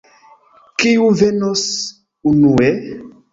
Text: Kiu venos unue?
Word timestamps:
Kiu 0.83 1.09
venos 1.19 1.67
unue? 2.33 2.73